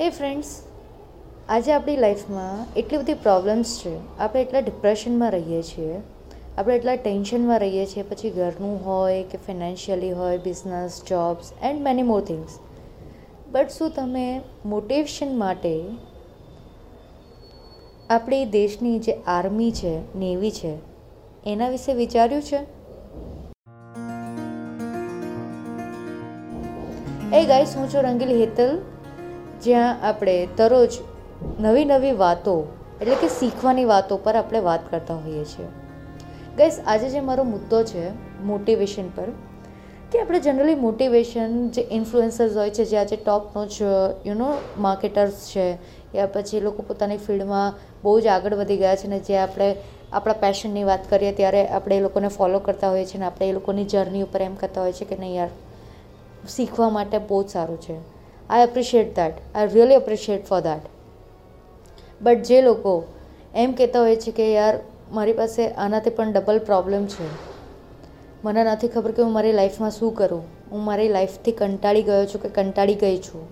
હે 0.00 0.10
ફ્રેન્ડ્સ 0.10 0.62
આજે 1.48 1.72
આપણી 1.72 1.96
લાઈફમાં 1.96 2.74
એટલી 2.74 2.98
બધી 2.98 3.14
પ્રોબ્લેમ્સ 3.14 3.78
છે. 3.78 4.18
આપણે 4.18 4.42
એટલા 4.42 4.58
ડિપ્રેશનમાં 4.58 5.30
રહીએ 5.30 5.62
છીએ. 5.62 6.00
આપણે 6.58 6.76
એટલા 6.76 6.96
ટેન્શનમાં 6.96 7.60
રહીએ 7.60 7.86
છીએ. 7.86 8.02
પછી 8.02 8.30
ઘરનું 8.30 8.86
હોય 8.86 9.22
કે 9.22 9.38
ફિનાન્શિયલી 9.38 10.12
હોય 10.12 10.38
business 10.38 11.02
jobs 11.08 11.52
and 11.62 11.82
many 11.82 12.02
more 12.02 12.20
things 12.20 12.58
but 13.52 13.68
શું 13.68 13.90
તમે 13.90 14.40
મોટિવેશન 14.64 15.38
માટે 15.38 15.84
આપણી 18.10 18.44
દેશની 18.44 18.98
જે 18.98 19.12
આર્મી 19.26 19.70
છે 19.72 20.18
નેવી 20.18 20.50
છે, 20.50 20.74
એના 21.46 21.68
વિશે 21.68 21.92
વિચાર્યું 21.92 22.42
છે? 22.42 22.58
એ 27.36 27.46
ગાઈસ 27.46 27.76
હું 27.76 27.88
છું 27.88 28.02
રંગીલ 28.02 28.28
હેતલ. 28.28 28.78
જ્યાં 29.64 30.02
આપણે 30.02 30.48
દરરોજ 30.58 30.98
નવી 31.60 31.84
નવી 31.84 32.12
વાતો, 32.12 32.66
એટલે 33.00 33.14
કે 33.14 33.28
શીખવાની 33.28 33.84
વાતો 33.84 34.16
પર 34.16 34.36
આપણે 34.36 34.60
વાત 34.60 34.90
કરતા 34.90 35.14
હોઈએ 35.14 35.44
છીએ. 35.44 35.66
ગઈસ 36.56 36.80
આજે 36.86 37.08
જે 37.08 37.20
મારો 37.20 37.44
મુદ્દો 37.44 37.82
છે 37.82 38.04
મોટિવેશન 38.42 39.08
પર, 39.16 39.32
કે 40.12 40.20
આપણે 40.20 40.40
જનરલી 40.40 40.74
મોટિવેશન 40.74 41.68
જે 41.68 41.82
ઇન્ફ્લુએન્સર્સ 41.90 42.56
હોય 42.56 42.70
છે, 42.70 42.84
જે 42.84 42.96
આજે 42.96 43.16
ટોપનો 43.16 43.66
જ 43.66 43.82
યુનો 44.26 44.52
માર્કેટર્સ 44.78 45.50
છે, 45.52 45.78
યા 46.14 46.26
પછી 46.26 46.60
લોકો 46.60 46.82
પોતાની 46.82 47.16
ફિલ્ડમાં 47.16 47.74
બહુ 48.02 48.20
જ 48.20 48.26
આગળ 48.26 48.54
વધી 48.54 48.76
ગયા 48.76 48.94
છે 48.94 49.08
ને 49.08 49.18
જે 49.18 49.38
આપણે 49.38 49.76
આપણા 50.12 50.32
પેશનની 50.32 50.84
વાત 50.84 51.10
કરીએ 51.10 51.32
ત્યારે 51.32 51.66
આપણે 51.68 51.96
એ 51.96 52.00
લોકોને 52.00 52.28
ફોલો 52.28 52.58
કરતા 52.58 52.90
હોઈએ 52.90 53.04
છીએ 53.04 53.20
ને 53.20 53.26
આપણે 53.26 53.48
એ 53.48 53.52
લોકોની 53.52 53.84
જર્ની 53.84 54.22
ઉપર 54.22 54.42
એમ 54.42 54.54
કરતા 54.54 54.80
હોઈએ 54.80 54.92
છીએ 54.92 55.08
કે 55.08 55.16
નહીં 55.16 55.34
યાર, 55.34 55.48
શીખવા 56.48 56.88
માટે 56.88 57.18
બહુ 57.18 57.42
જ 57.42 57.48
સારું 57.48 57.80
છે. 57.80 58.13
I 58.50 58.62
appreciate 58.62 59.16
that 59.16 59.56
I 59.56 59.68
really 59.74 59.94
appreciate 59.94 60.44
for 60.44 60.60
that 60.60 60.84
but 62.22 62.42
જે 62.42 62.62
લોકો 62.62 63.04
એમ 63.54 63.72
કહેતા 63.72 64.00
હોય 64.00 64.16
છે 64.16 64.30
કે 64.30 64.52
યાર, 64.52 64.78
મારી 65.12 65.32
પાસે 65.32 65.68
આનાથી 65.68 66.10
પણ 66.10 66.32
ડબલ 66.32 66.58
પ્રોબ્લેમ 66.58 67.06
છે. 67.06 67.26
મને 68.44 68.64
નથી 68.64 68.88
ખબર 68.88 69.12
કે 69.12 69.22
હું 69.22 69.32
મારી 69.32 69.52
લાઈફમાં 69.52 69.90
શું 69.90 70.14
કરું. 70.14 70.44
હું 70.70 70.80
મારી 70.80 71.08
લાઈફથી 71.08 71.52
કંટાળી 71.52 72.02
ગયો 72.02 72.26
છું 72.26 72.42
કે 72.42 72.48
કંટાળી 72.48 72.94
ગઈ 72.94 73.18
છું. 73.18 73.48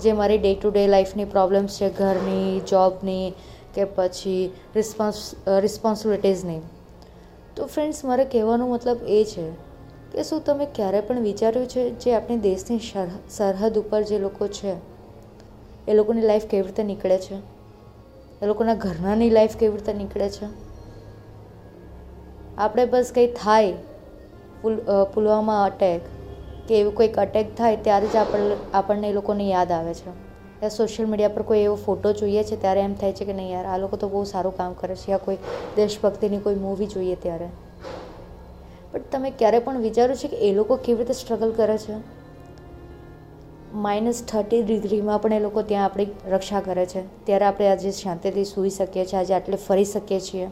જે 0.00 0.12
મારી 0.12 0.38
ડે 0.38 0.54
ટુ 0.54 0.70
ડે 0.70 0.86
લાઈફની 0.86 1.24
પ્રોબ્લેમ્સ 1.24 1.78
છે, 1.80 1.90
ઘરની 1.90 2.60
જોબની 2.60 3.34
કે 3.74 3.84
પછી 3.84 4.52
રિસ્પોન્સ 4.74 5.34
રિસ્પોન્સિબિલિટીઝની 5.60 6.60
તો 7.56 7.66
ફ્રેન્ડ્સ 7.66 8.04
મારે 8.04 8.24
કહેવાનો 8.24 8.66
મતલબ 8.66 8.98
એ 9.08 9.24
છે 9.24 9.65
કે 10.12 10.22
શું 10.22 10.40
તમે 10.42 10.66
ક્યારે 10.74 11.00
પણ 11.02 11.22
વિચાર્યું 11.22 11.66
છે 11.66 11.82
જે 12.00 12.14
આપણી 12.14 12.40
દેશની 12.40 12.80
સરહદ 13.30 13.78
ઉપર 13.78 14.02
જે 14.04 14.18
લોકો 14.18 14.48
છે, 14.50 14.72
એ 15.88 15.94
લોકોની 15.94 16.22
લાઈફ 16.22 16.46
કેવી 16.46 16.66
રીતે 16.66 16.82
નીકળે 16.84 17.18
છે? 17.18 17.38
એ 18.42 18.46
લોકોના 18.46 18.74
ઘરનાની 18.76 19.30
લાઈફ 19.30 19.56
કેવી 19.56 19.76
રીતે 19.76 19.92
નીકળે 19.94 20.28
છે? 20.30 20.46
આપણે 22.58 22.84
બસ 22.86 23.12
કંઈ 23.12 23.32
થાય, 23.34 23.74
પુલ 24.62 24.74
પુલવામા 25.14 25.64
અટેક 25.64 26.02
કે 26.68 26.78
એવું 26.78 26.94
કોઈક 26.94 27.18
અટેક 27.18 27.56
થાય 27.56 27.82
ત્યારે 27.82 28.06
જ 28.06 28.16
આપણને 28.16 28.56
આપણને 28.74 29.10
એ 29.10 29.12
લોકોને 29.12 29.44
યાદ 29.46 29.70
આવે 29.72 29.94
છે. 29.94 30.10
યા 30.62 30.68
સોશિયલ 30.70 31.08
મીડિયા 31.08 31.34
પર 31.34 31.44
કોઈ 31.44 31.60
એવો 31.60 31.76
ફોટો 31.82 32.12
જોઈએ 32.14 32.42
છે 32.44 32.56
ત્યારે 32.56 32.80
એમ 32.82 32.94
થાય 32.94 33.12
છે 33.12 33.24
કે 33.24 33.32
નહીં 33.32 33.50
યાર, 33.50 33.66
આ 33.66 33.78
લોકો 33.78 33.96
તો 33.96 34.08
બહુ 34.08 34.24
સારું 34.24 34.56
કામ 34.56 34.74
કરે 34.74 34.96
છે, 34.96 35.10
યા 35.10 35.18
કોઈ 35.20 35.38
દેશભક્તિની 35.76 36.40
કોઈ 36.40 36.58
મૂવી 36.58 36.86
જોઈએ 36.88 37.16
ત્યારે. 37.18 37.48
બટ 38.96 39.12
તમે 39.12 39.30
ક્યારે 39.30 39.58
પણ 39.58 39.78
વિચાર્યું 39.78 40.16
છે 40.16 40.28
કે 40.28 40.36
એ 40.36 40.54
લોકો 40.54 40.76
કેવી 40.76 40.98
રીતે 40.98 41.12
સ્ટ્રગલ 41.12 41.52
કરે 41.52 41.78
છે? 41.78 41.94
માઇનસ 43.74 44.24
થર્ટી 44.28 44.62
ડિગ્રીમાં 44.62 45.22
પણ 45.22 45.32
એ 45.32 45.40
લોકો 45.40 45.62
ત્યાં 45.62 45.84
આપણી 45.84 46.06
રક્ષા 46.28 46.60
કરે 46.60 46.86
છે. 46.86 47.24
ત્યારે 47.26 47.44
આપણે 47.44 47.68
આજે 47.68 47.90
શાંતિથી 47.90 48.44
સૂઈ 48.44 48.70
શકીએ 48.70 49.04
છીએ, 49.04 49.18
આજે 49.18 49.34
આટલે 49.34 49.56
ફરી 49.56 49.84
શકીએ 49.84 50.20
છીએ. 50.20 50.48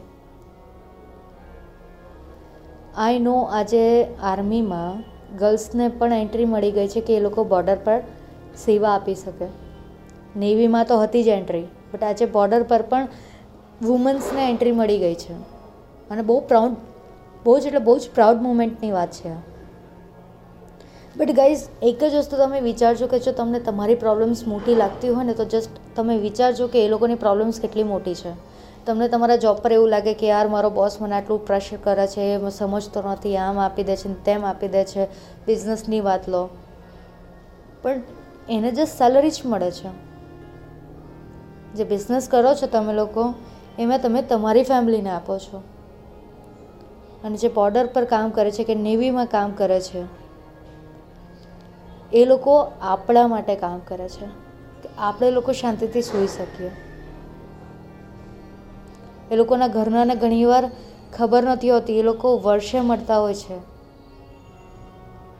આઈ 2.95 3.19
નો 3.19 3.41
આજે 3.41 4.07
આર્મીમાં 4.23 5.03
ગર્લ્સને 5.37 5.87
પણ 5.87 6.13
એન્ટ્રી 6.13 6.45
મળી 6.45 6.71
ગઈ 6.71 6.87
છે 6.87 7.01
કે 7.01 7.17
એ 7.17 7.19
લોકો 7.19 7.43
બોર્ડર 7.43 7.77
પર 7.83 8.01
સેવા 8.57 8.89
આપી 8.89 9.15
શકે. 9.15 9.45
નેવીમાં 10.35 10.85
તો 10.85 10.97
હતી 10.97 11.23
જ 11.23 11.27
એન્ટ્રી 11.27 11.67
બટ 11.93 12.03
આજે 12.03 12.25
બોર્ડર 12.25 12.63
પર 12.63 12.81
પણ 12.81 13.07
વુમન્સને 13.81 14.49
એન્ટ્રી 14.49 14.71
મળી 14.71 14.97
ગઈ 14.97 15.15
છે. 15.15 15.33
અને 16.09 16.21
બહુ 16.21 16.39
પ્રાઉડ 16.39 16.75
બહુ 17.45 17.59
જ 17.59 17.65
એટલે 17.65 17.79
બહુ 17.79 17.97
જ 17.97 18.09
પ્રાઉડ 18.15 18.41
મુમેન્ટની 18.41 18.91
વાત 18.91 19.11
છે 19.11 19.55
બટ 21.17 21.31
ગાઈઝ 21.31 21.61
એક 21.81 22.03
જ 22.03 22.15
વસ્તુ 22.15 22.37
તમે 22.37 22.61
વિચારજો 22.61 23.07
કે 23.07 23.19
જો 23.19 23.31
તમને 23.31 23.59
તમારી 23.59 23.95
પ્રોબ્લેમ્સ 23.95 24.47
મોટી 24.47 24.75
લાગતી 24.75 25.09
હોય 25.09 25.25
ને 25.25 25.33
તો 25.33 25.45
જસ્ટ 25.45 25.69
તમે 25.95 26.17
વિચારજો 26.17 26.67
કે 26.67 26.85
એ 26.85 26.87
લોકોની 26.87 27.15
પ્રોબ્લેમ્સ 27.15 27.59
કેટલી 27.59 27.83
મોટી 27.83 28.15
છે. 28.15 28.55
તમને 28.85 29.07
તમારા 29.07 29.35
જોબ 29.35 29.57
પર 29.57 29.71
એવું 29.71 29.89
લાગે 29.89 30.13
કે 30.13 30.27
યાર, 30.27 30.47
મારો 30.47 30.69
બોસ 30.69 31.01
મને 31.01 31.15
આટલું 31.15 31.47
પ્રેશર 31.47 31.77
કરે 31.83 32.07
છે 32.07 32.49
સમજતો 32.49 33.01
નથી, 33.01 33.37
આમ 33.37 33.59
આપી 33.59 33.83
દે 33.83 33.95
છે 33.95 34.23
તેમ 34.23 34.45
આપી 34.45 34.67
દે 34.67 34.83
છે 34.83 35.05
બિઝનેસની 35.45 36.01
વાત 36.01 36.29
લો. 36.29 36.49
પણ 37.81 38.01
એને 38.49 38.71
જસ્ટ 38.71 38.97
સેલરી 38.97 39.29
જ 39.29 39.41
મળે 39.45 39.71
છે. 39.71 39.89
જે 41.73 41.83
બિઝનેસ 41.83 42.27
કરો 42.27 42.53
છો 42.53 42.67
તમે 42.67 42.93
લોકો, 42.93 43.33
એમાં 43.79 43.99
તમે 44.01 44.21
તમારી 44.21 44.63
ફેમિલીને 44.63 45.09
આપો 45.09 45.37
છો. 45.37 45.63
અને 47.23 47.37
જે 47.37 47.49
બોર્ડર 47.49 47.85
પર 47.85 48.05
કામ 48.05 48.31
કરે 48.31 48.51
છે 48.51 48.63
કે 48.63 48.75
નેવીમાં 48.75 49.27
કામ 49.27 49.51
કરે 49.51 49.81
છે, 49.81 50.05
એ 52.13 52.25
લોકો 52.25 52.53
આપણા 52.81 53.27
માટે 53.27 53.55
કામ 53.55 53.79
કરે 53.79 54.09
છે. 54.09 54.27
કે 54.83 54.89
આપણે 54.97 55.31
લોકો 55.31 55.51
શાંતિથી 55.53 56.01
સૂઈ 56.01 56.27
શકીએ. 56.27 56.71
એ 59.31 59.35
લોકોના 59.35 59.67
ઘરનાને 59.67 60.15
ઘણીવાર 60.15 60.69
ખબર 61.13 61.43
નથી 61.43 61.69
હોતી, 61.69 61.99
એ 61.99 62.03
લોકો 62.03 62.37
વર્ષે 62.37 62.81
મળતા 62.81 63.17
હોય 63.17 63.33
છે. 63.33 63.57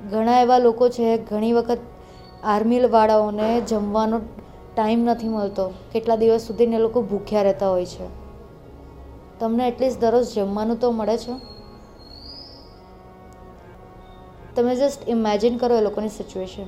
ઘણા 0.02 0.42
એવા 0.42 0.58
લોકો 0.58 0.90
છે, 0.90 1.18
ઘણી 1.18 1.54
વખત 1.54 1.80
આર્મીવાળાઓને 2.44 3.62
જમવાનો 3.62 4.18
ટાઈમ 4.74 5.00
નથી 5.04 5.28
મળતો. 5.28 5.72
કેટલા 5.94 6.16
દિવસ 6.16 6.42
સુધીને 6.42 6.76
એ 6.76 6.80
લોકો 6.80 7.02
ભૂખ્યા 7.02 7.42
રહેતા 7.42 7.70
હોય 7.70 7.86
છે. 7.86 8.08
તમને 9.40 9.68
એટલીસ્ટ 9.68 10.00
દરરોજ 10.02 10.24
જમવાનું 10.34 10.80
તો 10.80 10.92
મળે 10.92 11.18
છે? 11.18 11.34
તમે 14.56 14.74
જસ્ટ 14.76 15.10
ઇમેજિન 15.10 15.58
કરો 15.60 15.78
એ 15.78 15.82
લોકોની 15.86 16.10
સિચ્યુએશન 16.10 16.68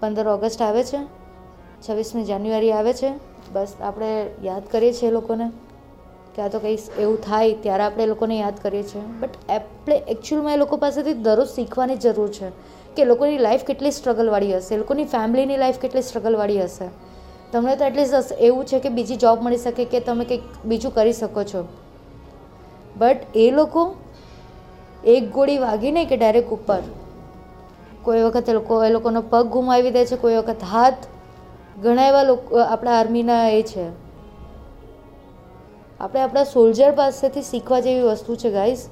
પંદર 0.00 0.28
ઓગસ્ટ 0.30 0.62
આવે 0.62 0.82
છે, 0.84 1.00
છવ્વીસમી 1.84 2.24
જાન્યુઆરી 2.30 2.72
આવે 2.72 2.92
છે, 3.00 3.10
બસ 3.54 3.74
આપણે 3.80 4.08
યાદ 4.42 4.64
કરીએ 4.72 4.92
છીએ 4.92 5.10
એ 5.10 5.14
લોકોને 5.16 5.46
કે 6.34 6.42
આ 6.42 6.48
તો 6.48 6.60
કંઈ 6.64 6.80
એવું 6.98 7.20
થાય 7.26 7.52
ત્યારે 7.64 7.84
આપણે 7.86 8.02
એ 8.06 8.10
લોકોને 8.12 8.34
યાદ 8.38 8.58
કરીએ 8.64 8.82
છીએ. 8.82 9.02
બટ 9.20 9.34
આપણે 9.56 9.98
એકચ્યુઅલમાં 10.14 10.56
એ 10.56 10.60
લોકો 10.62 10.78
પાસેથી 10.84 11.14
દરરોજ 11.26 11.52
શીખવાની 11.52 11.98
જરૂર 12.06 12.30
છે 12.38 12.50
કે 12.96 13.06
લોકોની 13.12 13.38
લાઈફ 13.46 13.64
કેટલી 13.70 13.94
સ્ટ્રગલવાળી 13.98 14.52
હશે, 14.56 14.74
એ 14.74 14.80
લોકોની 14.82 15.06
ફેમિલીની 15.14 15.60
લાઈફ 15.62 15.80
કેટલી 15.84 16.04
સ્ટ્રગલવાળી 16.08 16.60
હશે. 16.66 16.90
તમને 17.52 17.76
તો 17.76 17.84
એટલીસ્ટ 17.90 18.34
એવું 18.40 18.66
છે 18.72 18.80
કે 18.80 18.94
બીજી 18.98 19.20
જોબ 19.26 19.46
મળી 19.46 19.62
શકે 19.66 19.88
કે 19.94 20.02
તમે 20.10 20.24
કંઈક 20.24 20.50
બીજું 20.64 20.96
કરી 20.98 21.16
શકો 21.20 21.46
છો. 21.54 21.64
બટ 22.96 23.40
એ 23.46 23.48
લોકો 23.60 23.86
એક 25.14 25.32
ગોળી 25.38 25.62
વાગીને 25.68 26.06
કે 26.10 26.16
ડાયરેક્ટ 26.16 26.58
ઉપર. 26.58 26.82
કોઈ 28.06 28.22
વખત 28.26 28.48
એ 28.48 28.54
લોકો 28.58 28.78
એ 28.84 28.90
લોકોનો 28.94 29.20
પગ 29.32 29.44
ગુમાવી 29.56 29.92
દે 29.96 30.06
છે, 30.06 30.16
કોઈ 30.16 30.38
વખત 30.38 30.62
હાથ 30.72 31.02
ઘણા 31.82 32.08
એવા 32.10 32.24
લોકો 32.30 32.62
આપણા 32.62 32.96
આર્મીના 33.00 33.44
એ 33.58 33.62
છે. 33.70 33.84
આપણે 36.00 36.20
આપણા 36.22 36.46
સોલ્જર 36.54 36.90
પાસેથી 37.00 37.44
શીખવા 37.50 37.80
જેવી 37.86 38.08
વસ્તુ 38.08 38.36
છે 38.42 38.50
ગાઈઝ 38.56 38.84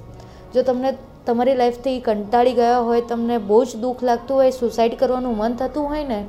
જો 0.54 0.62
તમને 0.62 0.90
તમારી 1.26 1.56
લાઈફથી 1.60 1.98
કંટાળી 2.00 2.54
ગયા 2.54 2.80
હોય, 2.88 3.02
તમને 3.10 3.36
બહુ 3.50 3.58
જ 3.64 3.82
દુઃખ 3.84 4.02
લાગતું 4.02 4.36
હોય 4.36 4.52
સુસાઇડ 4.52 4.94
કરવાનું 5.00 5.36
મન 5.36 5.52
થતું 5.60 5.88
હોય 5.90 6.04
ને, 6.04 6.20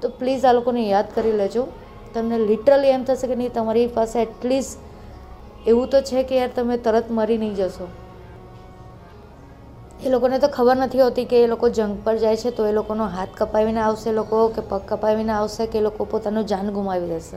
તો 0.00 0.08
પ્લીઝ 0.18 0.44
આ 0.44 0.56
લોકોને 0.58 0.82
યાદ 0.88 1.12
કરી 1.14 1.36
લેજો. 1.42 1.66
તમને 2.14 2.38
લિટરલી 2.50 2.92
એમ 2.96 3.04
થશે 3.04 3.26
કે 3.26 3.36
નહીં, 3.36 3.52
તમારી 3.52 3.86
પાસે 3.98 4.16
એટલીસ્ટ 4.22 4.78
એવું 5.66 5.88
તો 5.92 6.02
છે 6.02 6.22
કે 6.22 6.34
યાર 6.40 6.52
તમે 6.56 6.76
તરત 6.78 7.10
મરી 7.10 7.38
નહીં 7.38 7.54
જશો. 7.54 7.86
એ 10.06 10.08
લોકોને 10.08 10.38
તો 10.38 10.48
ખબર 10.48 10.76
નથી 10.76 11.00
હોતી 11.00 11.24
કે 11.24 11.44
એ 11.44 11.46
લોકો 11.46 11.68
જંગ 11.68 11.98
પર 12.04 12.16
જાય 12.16 12.36
છે, 12.36 12.50
તો 12.50 12.66
એ 12.66 12.72
લોકોનો 12.72 13.06
હાથ 13.06 13.28
કપાવીને 13.38 13.80
આવશે 13.80 14.12
લોકો 14.12 14.48
કે 14.48 14.60
પગ 14.60 14.80
કપાવીને 14.88 15.32
આવશે 15.32 15.66
કે 15.66 15.78
એ 15.78 15.80
લોકો 15.80 16.04
પોતાનું 16.04 16.46
જાન 16.46 16.70
ગુમાવી 16.70 17.08
દેશે? 17.08 17.36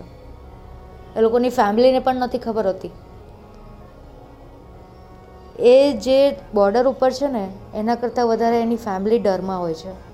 એ 1.19 1.21
લોકોની 1.21 1.49
ફેમિલીને 1.49 1.99
પણ 1.99 2.15
નથી 2.15 2.37
ખબર 2.37 2.67
હોતી. 2.67 2.91
એ 5.59 5.93
જે 5.93 6.35
બોર્ડર 6.53 6.87
ઉપર 6.87 7.11
છે 7.11 7.27
ને, 7.27 7.49
એના 7.75 7.95
કરતાં 7.95 8.27
વધારે 8.27 8.61
એની 8.61 8.75
ફેમિલી 8.75 9.19
ડરમાં 9.19 9.59
હોય 9.59 9.73
છે. 9.73 10.09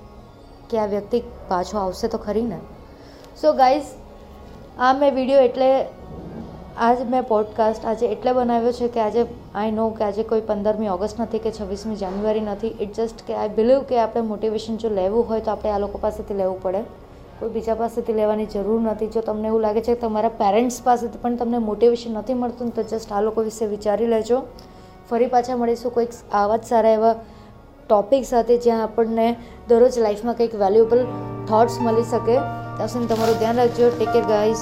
કે 0.70 0.78
આ 0.78 0.86
વ્યક્તિ 0.86 1.22
પાછો 1.48 1.78
આવશે 1.78 2.08
તો 2.08 2.18
ખરી 2.18 2.42
ને? 2.42 2.58
સો 3.42 3.52
ગાઈઝ 3.52 3.82
આ 4.78 4.92
મેં 4.92 5.14
વીડિયો 5.14 5.40
એટલે 5.40 5.84
આજ 6.78 7.10
મેં 7.10 7.22
પોડકાસ્ટ 7.22 7.86
આજે 7.86 8.06
એટલે 8.06 8.32
બનાવ્યો 8.32 8.72
છે 8.72 8.88
કે 8.88 9.00
આજે 9.00 9.26
આઈ 9.54 9.70
નો 9.70 9.90
કે 9.90 10.04
આજે 10.04 10.22
કોઈ 10.22 10.40
પંદરમી 10.40 10.88
ઓગસ્ટ 10.88 11.20
નથી 11.20 11.38
કે 11.38 11.50
છવ્વીસમી 11.50 11.96
જાન્યુઆરી 11.96 12.40
નથી. 12.40 12.66
ઇટ 12.80 12.94
જસ્ટ 12.94 13.26
કે 13.26 13.34
આઈ 13.34 13.48
બિલીવ 13.48 13.80
કે 13.80 14.00
આપણે 14.00 14.20
મોટિવેશન 14.20 14.76
જો 14.76 14.88
લેવું 14.88 15.28
હોય 15.28 15.40
તો 15.40 15.50
આપણે 15.50 15.70
આ 15.70 15.78
લોકો 15.78 15.98
પાસેથી 15.98 16.34
લેવું 16.34 16.62
પડે. 16.62 16.82
કોઈ 17.40 17.48
બીજા 17.48 17.74
પાસેથી 17.74 18.12
લેવાની 18.12 18.46
જરૂર 18.46 18.80
નથી. 18.80 19.06
જો 19.06 19.20
તમને 19.20 19.48
એવું 19.48 19.60
લાગે 19.60 19.80
છે 19.80 19.94
કે 19.94 20.00
તમારા 20.00 20.28
પેરેન્ટ્સ 20.28 20.82
પાસેથી 20.84 21.18
પણ 21.22 21.36
તમને 21.36 21.58
મોટિવેશન 21.58 22.14
નથી 22.14 22.34
મળતું, 22.34 22.74
તો 22.74 22.82
જસ્ટ 22.82 23.12
આ 23.12 23.20
લોકો 23.20 23.42
વિશે 23.42 23.66
વિચારી 23.66 24.06
લેજો. 24.06 24.42
ફરી 25.10 25.26
પાછા 25.26 25.56
મળીશું 25.56 25.94
કોઈક 25.94 26.08
આવા 26.32 26.56
જ 26.56 26.64
સારા 26.64 26.90
એવા 26.90 27.14
ટોપિક 27.88 28.24
સાથે 28.24 28.56
જ્યાં 28.56 28.82
આપણને 28.82 29.36
દરરોજ 29.68 29.98
લાઈફમાં 29.98 30.34
કંઈક 30.34 30.54
વેલ્યુએબલ 30.54 31.04
થોટ્સ 31.48 31.78
મળી 31.80 32.02
શકે. 32.02 32.34
ત્યાં 32.76 32.88
સુધી 32.88 33.06
તમારું 33.06 33.38
ધ્યાન 33.38 33.56
રાખજો. 33.56 33.88
Take 33.88 34.08
care 34.08 34.24
guys 34.24 34.56